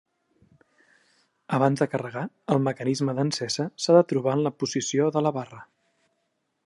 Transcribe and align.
Abans 1.57 1.83
de 1.83 1.87
carregar, 1.91 2.23
el 2.55 2.61
mecanisme 2.69 3.15
d'encesa 3.19 3.67
s'ha 3.85 3.99
de 3.99 4.03
trobar 4.13 4.35
el 4.39 4.43
la 4.49 4.53
posició 4.65 5.13
de 5.19 5.25
la 5.27 5.35
barra. 5.37 5.61